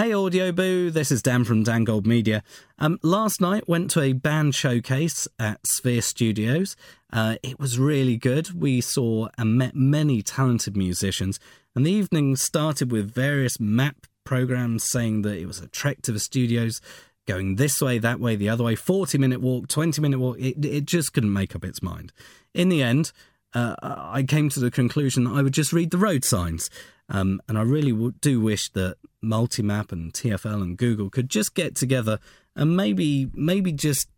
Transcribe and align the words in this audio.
Hey 0.00 0.14
Audio 0.14 0.50
Boo, 0.50 0.90
this 0.90 1.12
is 1.12 1.20
Dan 1.20 1.44
from 1.44 1.62
Dan 1.62 1.84
Gold 1.84 2.06
Media. 2.06 2.42
Um, 2.78 2.98
last 3.02 3.38
night 3.38 3.68
went 3.68 3.90
to 3.90 4.00
a 4.00 4.14
band 4.14 4.54
showcase 4.54 5.28
at 5.38 5.66
Sphere 5.66 6.00
Studios. 6.00 6.74
Uh, 7.12 7.36
it 7.42 7.60
was 7.60 7.78
really 7.78 8.16
good. 8.16 8.58
We 8.58 8.80
saw 8.80 9.28
and 9.36 9.58
met 9.58 9.76
many 9.76 10.22
talented 10.22 10.74
musicians, 10.74 11.38
and 11.76 11.84
the 11.84 11.92
evening 11.92 12.36
started 12.36 12.90
with 12.90 13.12
various 13.12 13.60
map 13.60 14.06
programs 14.24 14.88
saying 14.88 15.20
that 15.20 15.36
it 15.36 15.44
was 15.44 15.60
a 15.60 15.68
trek 15.68 16.00
to 16.04 16.12
the 16.12 16.18
studios, 16.18 16.80
going 17.28 17.56
this 17.56 17.82
way, 17.82 17.98
that 17.98 18.20
way, 18.20 18.36
the 18.36 18.48
other 18.48 18.64
way, 18.64 18.76
40 18.76 19.18
minute 19.18 19.42
walk, 19.42 19.68
20 19.68 20.00
minute 20.00 20.18
walk. 20.18 20.38
It, 20.40 20.64
it 20.64 20.86
just 20.86 21.12
couldn't 21.12 21.34
make 21.34 21.54
up 21.54 21.62
its 21.62 21.82
mind. 21.82 22.10
In 22.54 22.70
the 22.70 22.82
end, 22.82 23.12
uh, 23.54 23.74
I 23.82 24.22
came 24.22 24.48
to 24.50 24.60
the 24.60 24.70
conclusion 24.70 25.24
that 25.24 25.34
I 25.34 25.42
would 25.42 25.54
just 25.54 25.72
read 25.72 25.90
the 25.90 25.98
road 25.98 26.24
signs. 26.24 26.70
Um, 27.08 27.42
and 27.48 27.58
I 27.58 27.62
really 27.62 28.12
do 28.20 28.40
wish 28.40 28.70
that 28.70 28.96
Multimap 29.22 29.90
and 29.90 30.12
TFL 30.12 30.62
and 30.62 30.78
Google 30.78 31.10
could 31.10 31.28
just 31.28 31.54
get 31.54 31.74
together 31.74 32.20
and 32.54 32.76
maybe 32.76 33.28
maybe 33.34 33.72
just 33.72 34.08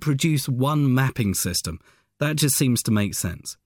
produce 0.00 0.48
one 0.48 0.94
mapping 0.94 1.34
system. 1.34 1.80
That 2.18 2.36
just 2.36 2.56
seems 2.56 2.82
to 2.84 2.90
make 2.90 3.14
sense. 3.14 3.56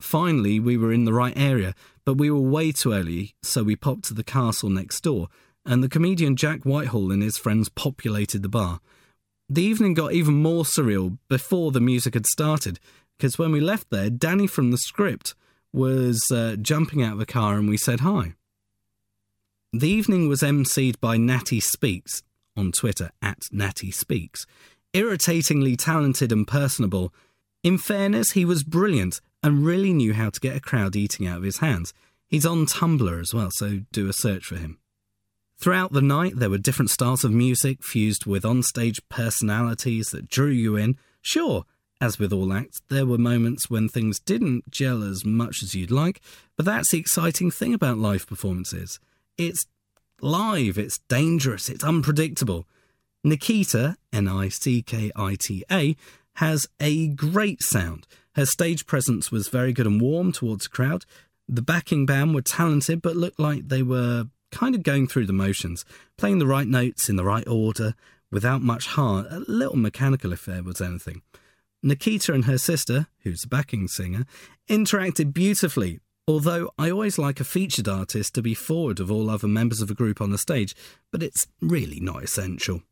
Finally, 0.00 0.60
we 0.60 0.76
were 0.76 0.92
in 0.92 1.04
the 1.04 1.12
right 1.12 1.36
area, 1.36 1.74
but 2.04 2.14
we 2.14 2.30
were 2.30 2.40
way 2.40 2.72
too 2.72 2.92
early, 2.92 3.34
so 3.42 3.62
we 3.62 3.76
popped 3.76 4.04
to 4.04 4.14
the 4.14 4.24
castle 4.24 4.68
next 4.68 5.00
door, 5.02 5.28
and 5.64 5.82
the 5.82 5.88
comedian 5.88 6.36
Jack 6.36 6.62
Whitehall 6.62 7.10
and 7.10 7.22
his 7.22 7.38
friends 7.38 7.68
populated 7.68 8.42
the 8.42 8.48
bar. 8.48 8.80
The 9.48 9.62
evening 9.62 9.94
got 9.94 10.12
even 10.12 10.34
more 10.34 10.64
surreal 10.64 11.18
before 11.28 11.72
the 11.72 11.80
music 11.80 12.14
had 12.14 12.26
started, 12.26 12.78
because 13.18 13.38
when 13.38 13.50
we 13.50 13.60
left 13.60 13.90
there, 13.90 14.10
Danny 14.10 14.46
from 14.46 14.70
the 14.70 14.78
script 14.78 15.34
was 15.72 16.22
uh, 16.32 16.56
jumping 16.60 17.02
out 17.02 17.14
of 17.14 17.18
the 17.18 17.26
car 17.26 17.56
and 17.56 17.68
we 17.68 17.76
said 17.76 18.00
hi. 18.00 18.34
The 19.72 19.88
evening 19.88 20.28
was 20.28 20.40
emceed 20.40 20.98
by 21.00 21.16
Natty 21.16 21.60
Speaks 21.60 22.22
on 22.56 22.72
Twitter 22.72 23.10
at 23.20 23.42
Natty 23.52 23.90
Speaks. 23.90 24.46
Irritatingly 24.94 25.76
talented 25.76 26.32
and 26.32 26.46
personable. 26.46 27.12
In 27.62 27.76
fairness, 27.76 28.30
he 28.30 28.44
was 28.44 28.62
brilliant 28.62 29.20
and 29.42 29.66
really 29.66 29.92
knew 29.92 30.14
how 30.14 30.30
to 30.30 30.40
get 30.40 30.56
a 30.56 30.60
crowd 30.60 30.96
eating 30.96 31.26
out 31.26 31.38
of 31.38 31.42
his 31.42 31.58
hands. 31.58 31.92
He's 32.28 32.46
on 32.46 32.66
Tumblr 32.66 33.20
as 33.20 33.34
well, 33.34 33.50
so 33.52 33.80
do 33.92 34.08
a 34.08 34.12
search 34.12 34.44
for 34.44 34.56
him. 34.56 34.78
Throughout 35.58 35.92
the 35.92 36.02
night, 36.02 36.34
there 36.36 36.50
were 36.50 36.58
different 36.58 36.90
styles 36.90 37.24
of 37.24 37.32
music 37.32 37.82
fused 37.82 38.26
with 38.26 38.44
onstage 38.44 39.00
personalities 39.08 40.08
that 40.08 40.28
drew 40.28 40.50
you 40.50 40.76
in. 40.76 40.96
Sure, 41.20 41.64
as 42.00 42.18
with 42.18 42.32
all 42.32 42.52
acts, 42.52 42.80
there 42.88 43.06
were 43.06 43.18
moments 43.18 43.68
when 43.68 43.88
things 43.88 44.20
didn't 44.20 44.70
gel 44.70 45.02
as 45.02 45.24
much 45.24 45.62
as 45.62 45.74
you'd 45.74 45.90
like, 45.90 46.20
but 46.56 46.64
that's 46.64 46.90
the 46.90 46.98
exciting 46.98 47.50
thing 47.50 47.74
about 47.74 47.98
live 47.98 48.26
performances. 48.26 49.00
It's 49.36 49.66
live, 50.20 50.78
it's 50.78 50.98
dangerous, 51.08 51.68
it's 51.68 51.84
unpredictable. 51.84 52.66
Nickita, 53.26 53.96
N 54.12 54.28
I 54.28 54.48
C 54.48 54.82
K 54.82 55.10
I 55.16 55.34
T 55.34 55.64
A, 55.70 55.96
has 56.34 56.68
a 56.78 57.08
great 57.08 57.62
sound. 57.62 58.06
Her 58.36 58.46
stage 58.46 58.86
presence 58.86 59.32
was 59.32 59.48
very 59.48 59.72
good 59.72 59.86
and 59.86 60.00
warm 60.00 60.30
towards 60.30 60.64
the 60.64 60.70
crowd. 60.70 61.04
The 61.48 61.62
backing 61.62 62.06
band 62.06 62.34
were 62.34 62.42
talented 62.42 63.02
but 63.02 63.16
looked 63.16 63.40
like 63.40 63.68
they 63.68 63.82
were 63.82 64.26
kind 64.52 64.74
of 64.74 64.82
going 64.82 65.08
through 65.08 65.26
the 65.26 65.32
motions, 65.32 65.84
playing 66.16 66.38
the 66.38 66.46
right 66.46 66.66
notes 66.66 67.08
in 67.08 67.16
the 67.16 67.24
right 67.24 67.46
order 67.48 67.94
without 68.30 68.62
much 68.62 68.86
heart, 68.86 69.26
a 69.30 69.40
little 69.48 69.76
mechanical 69.76 70.32
if 70.32 70.44
there 70.44 70.62
was 70.62 70.80
anything. 70.80 71.22
Nickita 71.84 72.34
and 72.34 72.44
her 72.44 72.58
sister, 72.58 73.06
who's 73.22 73.42
the 73.42 73.48
backing 73.48 73.88
singer, 73.88 74.24
interacted 74.68 75.32
beautifully. 75.32 76.00
Although 76.26 76.70
I 76.78 76.90
always 76.90 77.18
like 77.18 77.40
a 77.40 77.44
featured 77.44 77.88
artist 77.88 78.34
to 78.34 78.42
be 78.42 78.52
forward 78.52 79.00
of 79.00 79.10
all 79.10 79.30
other 79.30 79.48
members 79.48 79.80
of 79.80 79.90
a 79.90 79.94
group 79.94 80.20
on 80.20 80.30
the 80.30 80.36
stage, 80.36 80.74
but 81.10 81.22
it's 81.22 81.46
really 81.62 82.00
not 82.00 82.22
essential. 82.22 82.82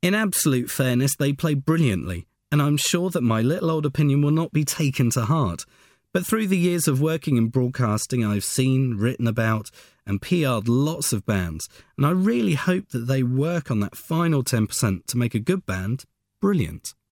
In 0.00 0.14
absolute 0.14 0.70
fairness, 0.70 1.14
they 1.14 1.32
play 1.32 1.54
brilliantly, 1.54 2.26
and 2.50 2.62
I'm 2.62 2.76
sure 2.76 3.10
that 3.10 3.20
my 3.20 3.42
little 3.42 3.70
old 3.70 3.84
opinion 3.84 4.22
will 4.22 4.30
not 4.30 4.52
be 4.52 4.64
taken 4.64 5.10
to 5.10 5.26
heart. 5.26 5.66
But 6.14 6.24
through 6.24 6.46
the 6.46 6.56
years 6.56 6.88
of 6.88 7.02
working 7.02 7.36
in 7.36 7.48
broadcasting, 7.48 8.24
I've 8.24 8.44
seen, 8.44 8.96
written 8.96 9.26
about, 9.26 9.70
and 10.06 10.22
PR'd 10.22 10.68
lots 10.68 11.12
of 11.12 11.26
bands, 11.26 11.68
and 11.98 12.06
I 12.06 12.12
really 12.12 12.54
hope 12.54 12.88
that 12.90 13.06
they 13.06 13.22
work 13.22 13.70
on 13.70 13.80
that 13.80 13.96
final 13.96 14.42
10% 14.42 15.04
to 15.04 15.18
make 15.18 15.34
a 15.34 15.38
good 15.38 15.66
band 15.66 16.04
brilliant. 16.40 16.94